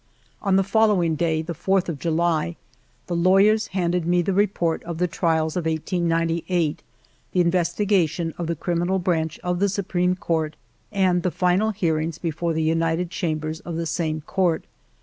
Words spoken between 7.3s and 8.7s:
the investigation of the